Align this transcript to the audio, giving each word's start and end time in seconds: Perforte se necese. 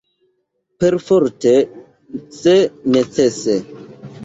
Perforte 0.83 1.53
se 2.41 2.57
necese. 2.97 3.57